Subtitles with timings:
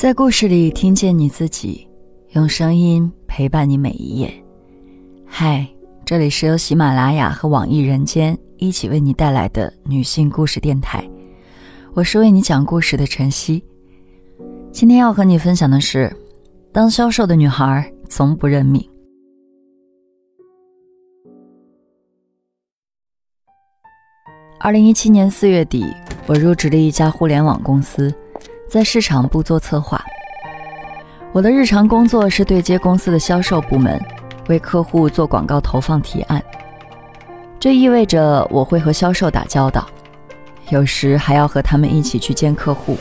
[0.00, 1.86] 在故事里听见你自己，
[2.30, 4.32] 用声音陪伴你每一页。
[5.26, 5.68] 嗨，
[6.06, 11.06] 这里是由喜马拉雅和网易人间一起为你带来的女性故事电台，
[11.92, 13.62] 我是为你讲故事的晨曦。
[14.72, 16.10] 今天要和你分享的是，
[16.72, 18.82] 当销售的女孩从不认命。
[24.60, 25.84] 二零一七年四月底，
[26.26, 28.10] 我入职了一家互联网公司。
[28.70, 30.00] 在市场部做策划，
[31.32, 34.00] 我的日常工作是对接公司的销售部门，
[34.48, 36.40] 为客户做广告投放提案。
[37.58, 39.84] 这意味着我会和销售打交道，
[40.68, 42.96] 有时还要和他们一起去见客户。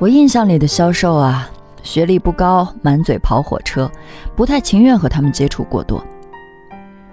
[0.00, 1.48] 我印象里的销售啊，
[1.84, 3.88] 学历不高，满嘴跑火车，
[4.34, 6.04] 不太情愿和他们接触过多。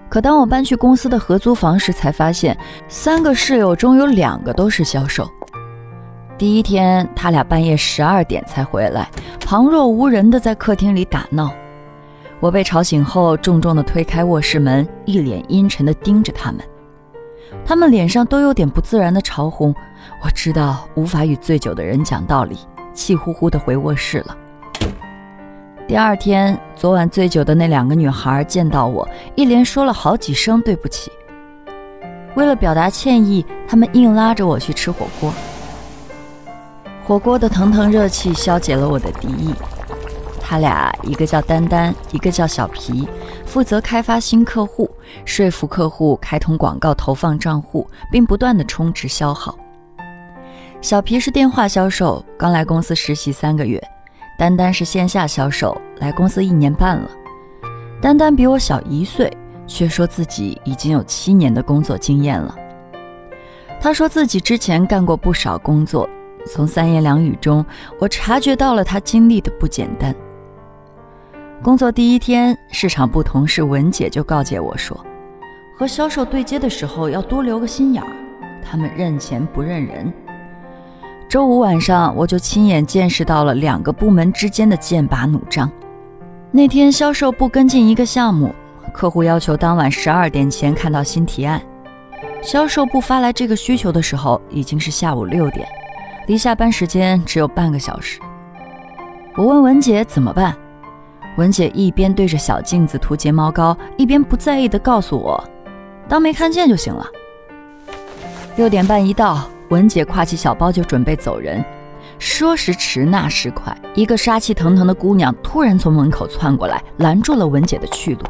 [0.08, 2.58] 可当我搬去公司的合租房时，才发现
[2.88, 5.30] 三个室友中有两个都是销售。
[6.38, 9.08] 第一天，他俩半夜十二点才回来，
[9.40, 11.50] 旁若无人的在客厅里打闹。
[12.40, 16.60] 我被吵醒后，重重的推开卧室门，一脸阴沉的盯着他们。
[17.64, 19.74] 他们脸上都有点不自然的潮红。
[20.22, 22.58] 我知道无法与醉酒的人讲道理，
[22.92, 24.36] 气呼呼的回卧室了。
[25.88, 31.10] 第二天，昨晚醉酒的那两个女孩见到我，一连说了好几声对不起。
[32.34, 35.32] 为了表达歉意，他们硬拉着我去吃火锅。
[37.06, 39.54] 火锅的腾腾热气消解了我的敌意。
[40.40, 43.08] 他俩一个叫丹丹，一个叫小皮，
[43.44, 44.90] 负责开发新客户，
[45.24, 49.56] 说服客户开通广告投放账户，并不断的充值消耗。
[50.80, 53.80] 小皮是电话销售，刚来公司实习三个月；
[54.36, 57.08] 丹丹是线下销售，来公司一年半了。
[58.00, 59.32] 丹丹比我小一岁，
[59.64, 62.52] 却说自己已经有七年的工作经验了。
[63.80, 66.08] 他说自己之前干过不少工作。
[66.46, 67.64] 从三言两语中，
[67.98, 70.14] 我察觉到了他经历的不简单。
[71.62, 74.96] 工作第一天，市场部同事文姐就告诫我说
[75.76, 78.12] ：“和销售对接的时候要多留个心眼儿，
[78.62, 80.12] 他们认钱不认人。”
[81.28, 85.70] 周五晚上，我就亲眼见识到了两个部门之间的剑拔弩张。
[86.52, 88.54] 那天，销售部跟进一个项目，
[88.92, 91.60] 客户要求当晚十二点前看到新提案。
[92.42, 95.66] 销售部发来这个需求的时候，已经是下午六点。
[96.26, 98.18] 离下班时间只有半个小时，
[99.36, 100.56] 我问文姐怎么办，
[101.36, 105.42] 文姐一边对着小镜子涂睫毛膏，一边不在意地告诉我
[106.08, 107.06] ：“当没看见就行了。”
[108.56, 111.64] 六点半一到，文姐挎起小包就准备走人。
[112.18, 118.22] 说时迟，那时快，一个杀气腾腾的姑娘突然从门口窜过来，拦住了文姐的去路。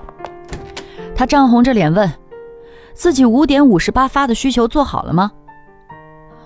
[1.14, 2.12] 她涨红着脸问
[2.92, 5.32] ：“自己五点五十八发的需求做好了吗？”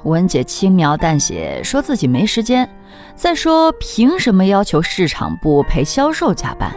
[0.05, 2.69] 文姐轻描淡写说自己没时间，
[3.15, 6.75] 再说凭什么要求市场部陪销售加班？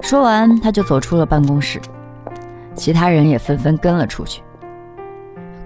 [0.00, 1.80] 说完，她就走出了办公室，
[2.74, 4.42] 其他人也纷纷跟了出去。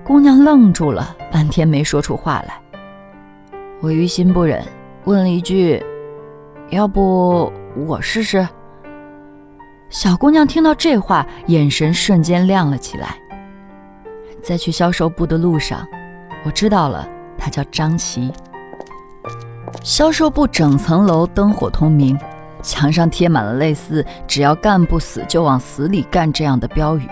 [0.03, 2.61] 姑娘愣住了，半天没说出话来。
[3.81, 4.65] 我于心不忍，
[5.05, 5.81] 问了一句
[6.71, 7.53] ：“要不
[7.87, 8.47] 我试试？”
[9.89, 13.17] 小姑娘听到这话，眼神瞬间亮了起来。
[14.43, 15.87] 在去销售部的路上。
[16.45, 17.07] 我知道了，
[17.37, 18.33] 他叫张琪。
[19.83, 22.19] 销售部整层楼灯火通明，
[22.63, 27.09] 墙上贴满了类似“只要干不死就往死里干”这样的标语。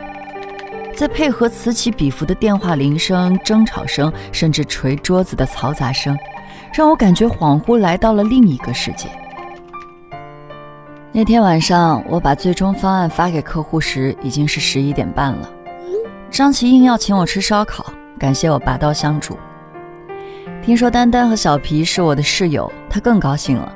[0.94, 6.18] 再配合此起彼伏的电话铃声、争吵声，甚至捶桌子的嘈杂声，
[6.74, 9.08] 让我感觉恍惚来到了另一个世界。
[11.12, 15.48] 那天晚上，我把最终方案发给客户时，已经是十一点半了。
[16.30, 17.86] 张琪硬要请我吃烧烤。
[18.18, 19.38] 感谢我拔刀相助。
[20.62, 23.72] 听说丹丹和小皮是我的室友，他更高兴了，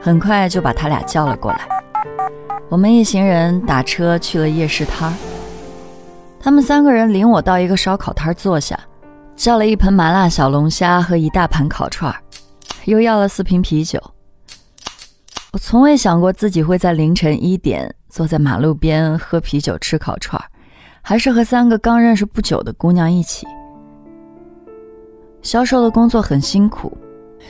[0.00, 1.68] 很快就把他俩叫了过来。
[2.70, 5.14] 我们一行人打车去了夜市摊儿。
[6.40, 8.78] 他们三个人领我到一个烧烤摊儿坐下，
[9.36, 12.18] 叫了一盆麻辣小龙虾和一大盘烤串儿，
[12.84, 14.00] 又要了四瓶啤酒。
[15.52, 20.44] 我从未想过自己会在凌晨一点坐在马路边喝啤酒吃烤串儿，
[21.02, 23.46] 还是和三个刚认识不久的姑娘一起。
[25.44, 26.90] 销售的工作很辛苦，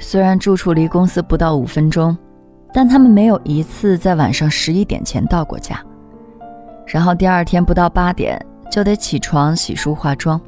[0.00, 2.14] 虽然住处离公司不到五分钟，
[2.72, 5.80] 但他们没有一次在晚上十一点前到过家。
[6.88, 10.40] 然后第二天不到八点就得起床洗漱化妆，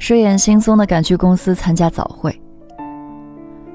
[0.00, 2.36] 睡眼惺忪的赶去公司参加早会。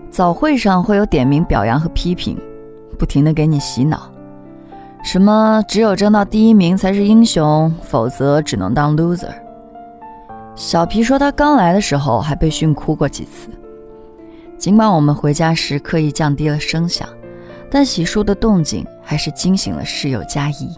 [0.09, 2.37] 早会上会有点名表扬和批评，
[2.99, 4.11] 不停的给你洗脑，
[5.01, 9.31] 什么只有争到第一名才是英雄，否则只能当 loser。
[10.55, 13.49] 小皮说，他刚来的时候还被训哭过几次。
[14.57, 17.07] 尽管我们回家时刻意降低了声响，
[17.69, 20.69] 但洗漱的动静还是惊醒了室友佳怡。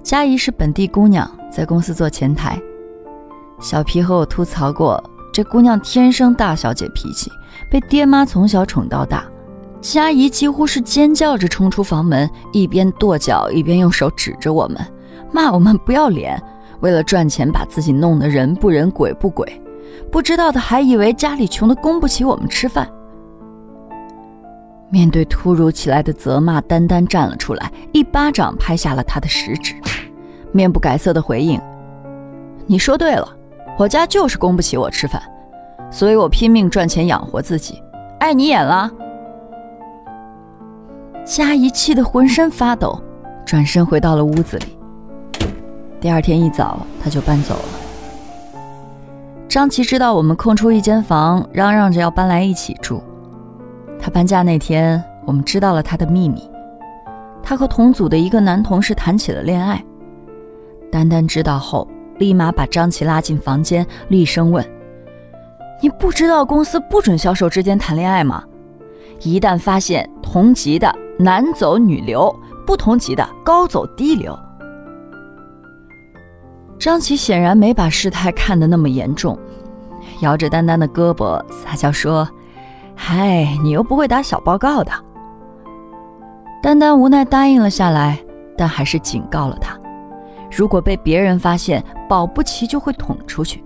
[0.00, 2.56] 佳怡是本地姑娘，在公司做前台。
[3.60, 5.02] 小皮和我吐槽过，
[5.32, 7.28] 这姑娘天生大小姐脾气，
[7.68, 9.24] 被爹妈从小宠到大。
[9.80, 14.78] 佳怡几乎是尖叫着冲出房门，一边跺脚一边用手指着我们，
[15.32, 16.40] 骂我们不要脸，
[16.80, 19.60] 为了赚钱把自己弄得人不人鬼不鬼。
[20.10, 22.88] 不知道的还以为家里穷得供不起我们吃饭。
[24.88, 29.74] 面对突如其来的责骂，丹丹站了出来，一巴掌拍下了他的食指，
[30.52, 31.60] 面不改色的回应
[32.66, 33.28] ：“你说对了，
[33.76, 35.20] 我家就是供不起我吃饭，
[35.90, 37.82] 所以我拼命赚钱养活自己。
[38.20, 38.88] 碍你眼了？”
[41.24, 42.96] 佳怡气得浑身发抖，
[43.44, 44.75] 转身回到了屋子里。
[46.00, 48.60] 第二天一早，他就搬走了。
[49.48, 53.02] 张琪知道我们空出一间房，嚷嚷着要搬来一起住。
[53.98, 56.48] 他搬家那天，我们知道了他的秘密。
[57.42, 59.82] 他和同组的一个男同事谈起了恋爱。
[60.92, 61.88] 丹丹知道后，
[62.18, 64.64] 立马把张琪拉进房间，厉声问
[65.80, 68.44] ：“你不知道公司不准销售之间谈恋爱吗？
[69.22, 72.34] 一旦发现同级的男走女留，
[72.66, 74.38] 不同级的高走低留。”
[76.78, 79.38] 张琪显然没把事态看得那么严重，
[80.20, 82.28] 摇着丹丹的胳膊撒娇说
[82.94, 84.92] ：“嗨，你又不会打小报告的。”
[86.62, 88.18] 丹丹无奈答应了下来，
[88.56, 89.78] 但还是警告了他：
[90.50, 93.64] 如果被别人发现，保不齐就会捅出去。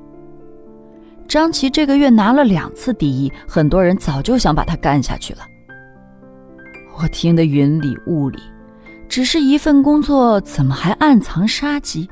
[1.26, 5.40] 张琪这个月拿了两次第一，很多人早就想把他干下去了。
[7.00, 8.38] 我听得云里雾里，
[9.08, 12.08] 只是一份工作，怎么还暗藏杀机？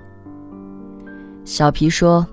[1.49, 2.27] 小皮说：“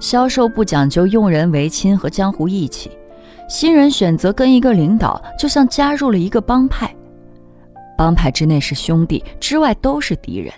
[0.00, 2.90] 销售不讲究用人为亲和江湖义气，
[3.46, 6.90] 新人选择跟一个领导，就像加入了一个帮派。
[7.98, 10.50] 帮派之内是兄弟，之外都是敌人。”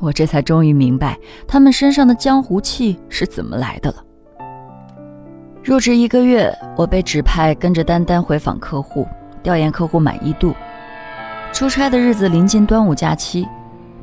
[0.00, 3.96] 我这才终于明白他们身上的江湖气是怎么来的了。
[5.62, 9.06] 入职一个月，我被指派跟着丹丹回访客户，
[9.42, 10.54] 调研客户满意度。
[11.52, 13.46] 出差的日子临近端午假期，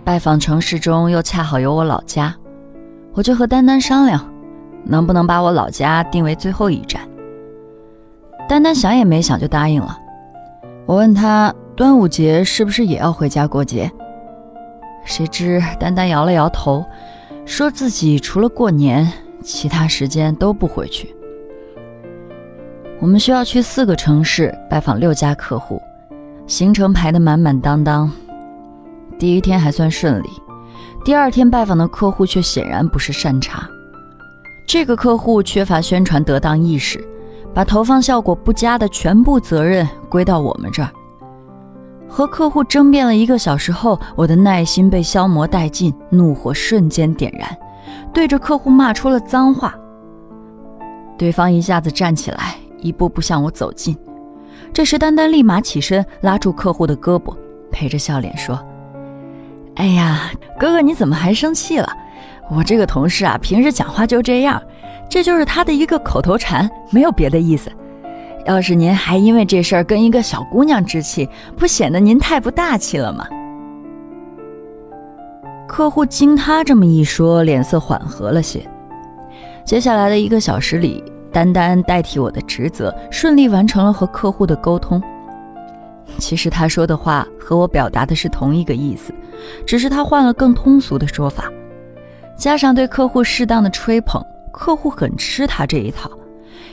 [0.03, 2.31] 拜访城市中又恰好有我老家。
[3.17, 4.23] 我就和丹丹商量，
[4.83, 7.01] 能不能把我老家定为最后一站。
[8.47, 9.97] 丹丹想也没想就答应了。
[10.85, 13.91] 我问他端午节是不是也要回家过节，
[15.03, 16.85] 谁知丹丹摇了摇头，
[17.43, 19.11] 说自己除了过年，
[19.41, 21.11] 其他时间都不回去。
[22.99, 25.81] 我们需要去四个城市拜访六家客户，
[26.45, 28.11] 行程排得满满当当。
[29.17, 30.29] 第一天还算顺利。
[31.03, 33.67] 第二天拜访的客户却显然不是善茬。
[34.67, 37.01] 这个客户缺乏宣传得当意识，
[37.53, 40.89] 把投放效果不佳的全部责任归到我们这儿。
[42.09, 47.49] 和客户争辩了一个小时后，我的耐心被消磨殆尽，怒火瞬间点燃，
[48.13, 49.73] 对着客户骂出了脏话。
[51.17, 53.97] 对方一下子站起来，一步步向我走近。
[54.73, 57.35] 这时，丹丹立马起身拉住客户的胳膊，
[57.71, 58.59] 陪着笑脸说。
[59.77, 61.87] 哎呀，哥哥，你怎么还生气了？
[62.49, 64.61] 我这个同事啊，平时讲话就这样，
[65.07, 67.71] 这就是他的一个口头禅，没有别的意思。
[68.45, 73.27] 要是您还因为这事儿跟一个小姑娘置气，不显得您太不大气了吗？
[75.67, 78.65] 客户经他这么一说，脸色缓和了些。
[79.63, 84.99] 接下来的一个小时里，丹丹代替我的职责，顺利完成了和客户的沟通。
[86.17, 89.13] 其实他说的话和我表达的是同一个意思，
[89.65, 91.51] 只是他换了更通俗的说法，
[92.37, 96.09] 加上对客户适当的吹捧，客户很吃他这一套，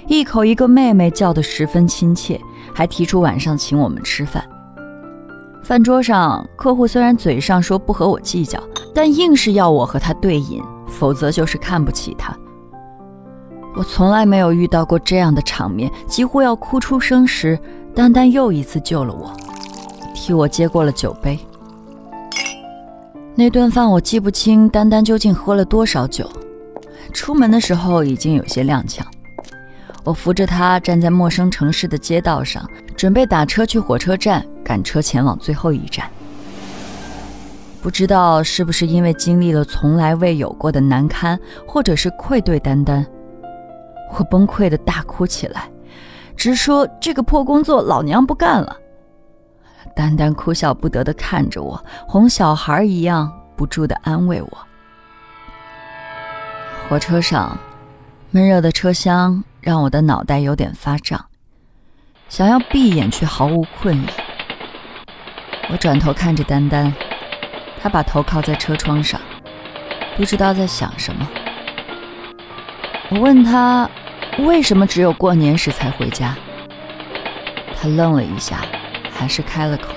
[0.07, 2.41] 一口一个妹妹叫得十分亲切，
[2.75, 4.43] 还提出晚上请我们吃饭。
[5.62, 8.62] 饭桌上，客户虽然嘴上说不和我计较，
[8.95, 12.37] 但硬是要我和他对饮，否则就是看不起他。
[13.76, 17.59] 我从来没有遇到过这样的场面，几乎要哭出声时。
[17.95, 19.33] 丹丹又一次救了我，
[20.15, 21.39] 替我接过了酒杯。
[23.37, 26.29] 那顿饭我记不清丹丹究竟喝了多少酒，
[27.13, 29.01] 出门的时候已经有些踉跄。
[30.03, 36.11] 我扶着她站在陌生城市的街道上，准备打车去火车站，赶车前往最后一站。
[37.81, 43.07] 不知道是不是因为经历了从来未有过的难堪，或者是愧对丹丹，
[44.19, 45.69] 我崩溃的大哭起来。
[46.37, 48.76] 直说这个破工作，老娘不干了。
[49.95, 54.59] 丹丹哭笑不得的看着我，哄小孩一样不住的安慰我。
[56.88, 57.57] 火车上，
[58.31, 61.25] 闷热的车厢让我的脑袋有点发胀，
[62.29, 64.07] 想要闭眼却毫无困意。
[65.71, 66.93] 我转头看着丹丹，
[67.81, 69.21] 她把头靠在车窗上，
[70.17, 71.26] 不知道在想什么。
[73.11, 73.88] 我问她
[74.38, 76.35] 为什么只有过年时才回家，
[77.76, 78.64] 她愣了一下，
[79.12, 79.95] 还是开了口。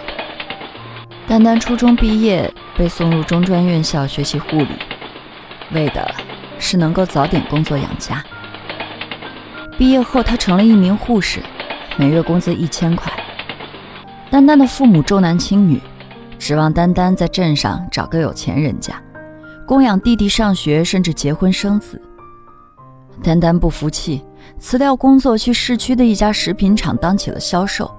[1.27, 4.69] 丹丹初中毕业，被送入中专院校学习护理，
[5.71, 6.13] 为的
[6.59, 8.23] 是能够早点工作养家。
[9.77, 11.41] 毕业后，她成了一名护士，
[11.97, 13.11] 每月工资一千块。
[14.29, 15.81] 丹丹的父母重男轻女，
[16.37, 19.01] 指望丹丹在镇上找个有钱人家，
[19.65, 21.99] 供养弟弟上学，甚至结婚生子。
[23.23, 24.21] 丹丹不服气，
[24.57, 27.89] 辞掉工作，去市区的一家食品厂当起了销售。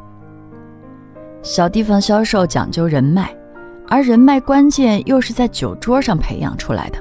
[1.42, 3.34] 小地方销售讲究人脉，
[3.88, 6.98] 而人脉关键又是在酒桌上培养出来的。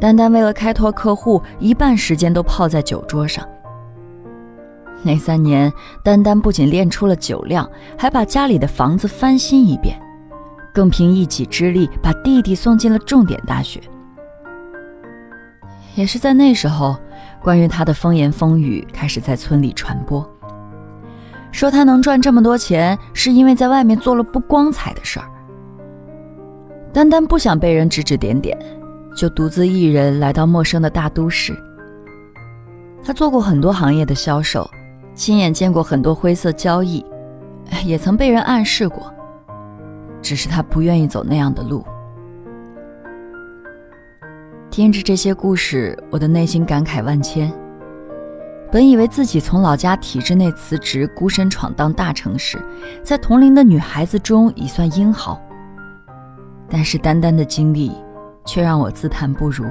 [0.00, 3.46] 丹丹为了开拓客户，一半时间都泡在酒桌上。
[5.02, 5.72] 那三年，
[6.02, 10.00] 丹丹不仅练出了酒量，还把家里的房子翻新一遍，
[10.74, 13.80] 更凭一己之力把弟弟送进了重点大学。
[15.94, 16.96] 也是在那时候，
[17.46, 20.28] 关于他的风言风语开始在村里传播。
[21.52, 25.30] 说他能赚这么多钱，是因为在外面做了不光彩的事儿。
[26.92, 28.58] 丹丹不想被人指指点点，
[29.16, 31.56] 就独自一人来到陌生的大都市。
[33.00, 34.68] 他做过很多行业的销售，
[35.14, 37.06] 亲眼见过很多灰色交易，
[37.84, 39.08] 也曾被人暗示过，
[40.20, 41.86] 只是他不愿意走那样的路。
[44.76, 47.50] 听着这些故事，我的内心感慨万千。
[48.70, 52.62] 本以为自己从老家体制内辞职，孤身闯荡大城市，
[53.02, 55.40] 在同龄的女孩子中已算英豪。
[56.68, 57.90] 但是丹丹的经历，
[58.44, 59.64] 却让我自叹不如。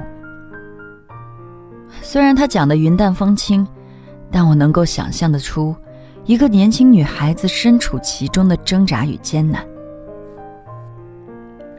[2.02, 3.64] 虽然她讲的云淡风轻，
[4.32, 5.72] 但我能够想象得出，
[6.24, 9.64] 一个年轻女孩子身处其中的挣扎与艰难。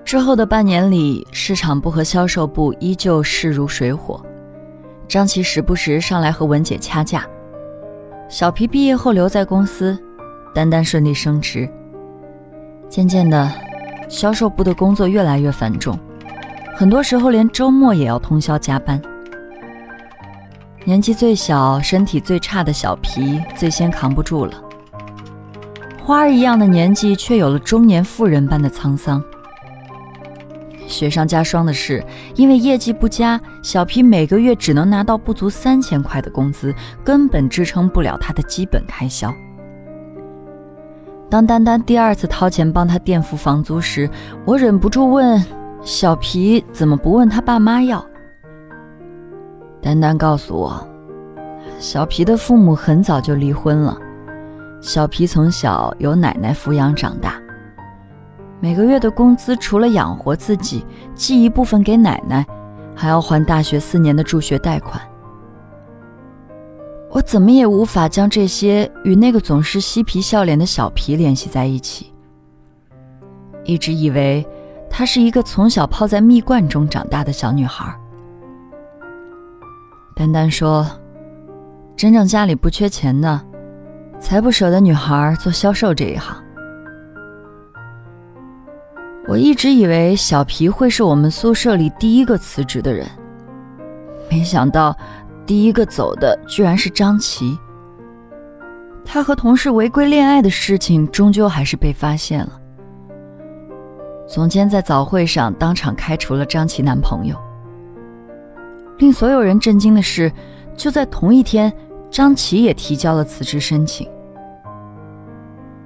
[0.08, 4.26] 之后的半年里，市场部和销售部依旧势如水火。
[5.06, 7.26] 张琪时不时上来和文姐掐架，
[8.30, 10.00] 小皮毕业后留在公司，
[10.56, 11.70] 丹丹顺利升职。
[12.88, 13.52] 渐渐的，
[14.08, 16.00] 销售部的工作越来越繁重，
[16.74, 19.02] 很多时候连周末也要通宵加班。
[20.86, 24.54] 年纪最小、身体最差的小皮最先扛不住了，
[26.02, 29.22] 花儿一样的年纪，却有了中年妇人般的沧桑。
[30.88, 32.04] 雪上加霜的是，
[32.36, 39.32] 因为业绩不佳，小皮每个月只能拿到不足三千块的工资，根本支撑不了他的基本开销。
[41.30, 44.10] 当丹丹第二次掏钱帮他垫付房租时，
[44.46, 45.44] 我忍不住问
[45.84, 48.04] ：“小皮怎么不问他爸妈要？”
[49.84, 50.88] 丹丹告诉我，
[51.80, 53.98] 小皮的父母很早就离婚了，
[54.82, 57.34] 小皮从小由奶奶抚养长大。
[58.60, 60.84] 每个月的工资除了养活自己，
[61.14, 62.46] 寄一部分给奶奶，
[62.96, 65.00] 还要还大学四年的助学贷款。
[67.12, 72.12] 我怎么也无法将这些与那个总是嬉皮笑脸的小皮联系在一起。
[73.64, 74.46] 一直以为
[74.90, 77.96] 她是一个从小泡在蜜罐中长大的小女孩。
[80.16, 80.86] 丹丹说
[81.96, 83.40] ：“真正家里不缺钱的，
[84.20, 86.36] 才不舍得女孩做销售这一行。”
[89.28, 93.06] 我一直以为小皮会是我们宿舍里第一个辞职的人，
[94.32, 94.96] 没想到
[95.46, 97.58] 第一个走的居然是张琪。
[99.04, 102.60] 他和同事违规恋爱的事情终究还是被发现了。
[104.26, 107.36] 总监在早会上当场开除了张琪男朋友。
[109.00, 110.32] 令所有人震惊的是，
[110.76, 111.72] 就在同一天，
[112.10, 114.10] 张琪也提交了辞职申请。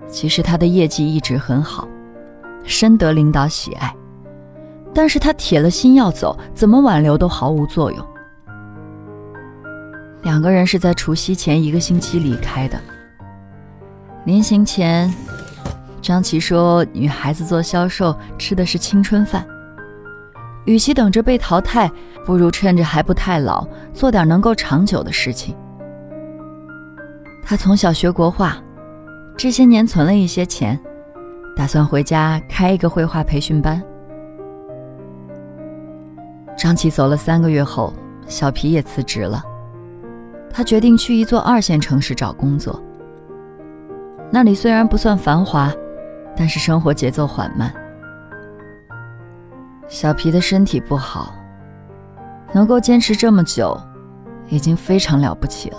[0.08, 1.88] 其实他的业绩一直很好。
[2.64, 3.96] 深得领导喜爱，
[4.94, 8.06] 但是他铁了心要走，怎么挽留都毫无作用。
[10.24, 12.80] 两个人是在除夕前一个星期离开的。
[14.26, 15.12] 临行前，
[16.02, 19.44] 张琪说：“女孩子做销售吃的是青春饭，
[20.66, 21.92] 与其等着被淘汰，
[22.24, 25.56] 不如趁着还不太老，做点能够长久的事情。”
[27.44, 28.56] 他从小学国画，
[29.36, 30.80] 这些年存了一些钱。
[31.62, 33.80] 打算回家开一个绘画培训班。
[36.58, 37.94] 张琪走了三个月后，
[38.26, 39.44] 小皮也辞职了。
[40.50, 42.82] 他决定去一座二线城市找工作。
[44.32, 45.72] 那里虽然不算繁华，
[46.36, 47.72] 但是生活节奏缓慢。
[49.88, 51.32] 小皮的身体不好，
[52.54, 53.80] 能够坚持这么久，
[54.50, 55.78] 已经非常了不起了。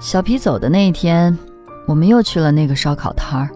[0.00, 1.38] 小皮走的那一天，
[1.86, 3.50] 我们又去了那个烧烤摊儿。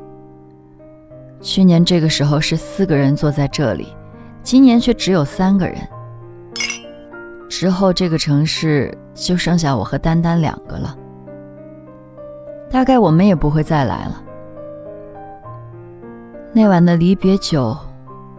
[1.40, 3.88] 去年这个时候是四个人坐在这里，
[4.42, 5.76] 今年却只有三个人。
[7.48, 10.96] 之后这个城市就剩下我和丹丹两个了，
[12.70, 14.22] 大概我们也不会再来了。
[16.52, 17.76] 那晚的离别酒，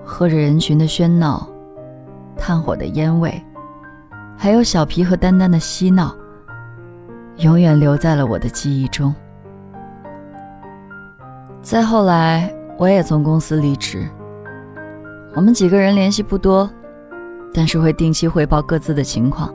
[0.03, 1.47] 喝着人群的喧闹，
[2.37, 3.41] 炭火的烟味，
[4.37, 6.15] 还有小皮和丹丹的嬉闹，
[7.37, 9.13] 永远留在了我的记忆中。
[11.61, 12.53] 再后来。
[12.79, 14.07] 我也从公司离职，
[15.35, 16.69] 我们几个人联系不多，
[17.53, 19.53] 但是会定期汇报各自的情况。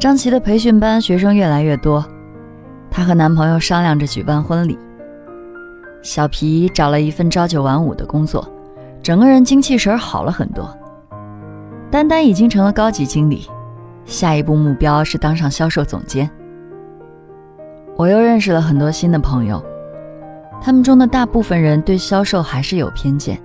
[0.00, 2.04] 张琪的培训班学生越来越多，
[2.90, 4.76] 她和男朋友商量着举办婚礼。
[6.02, 8.44] 小皮找了一份朝九晚五的工作，
[9.00, 10.68] 整个人精气神好了很多。
[11.88, 13.48] 丹丹已经成了高级经理，
[14.06, 16.28] 下一步目标是当上销售总监。
[17.94, 19.64] 我又认识了很多新的朋友。
[20.60, 23.38] 他们中的大部分人对销售还是有偏见，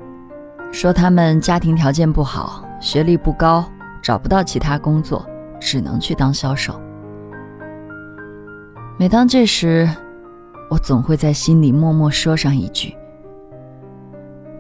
[0.71, 3.65] 说他们家庭条件不好，学历不高，
[4.01, 5.25] 找不到其他工作，
[5.59, 6.79] 只能去当销售。
[8.97, 9.89] 每当这时，
[10.69, 12.95] 我总会在心里默默说上一句：“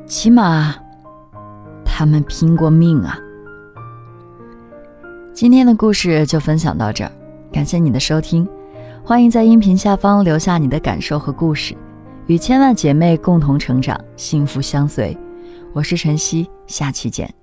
[0.05, 0.75] 起码，
[1.85, 3.17] 他们拼过命啊。”
[5.33, 7.11] 今天的故事就分享到这儿，
[7.53, 8.45] 感谢你的收听，
[9.03, 11.73] 欢迎在音频下方留下你的感受和故事。
[12.29, 15.17] 与千万姐妹共同成长，幸福相随。
[15.73, 17.38] 我是晨曦，下期见。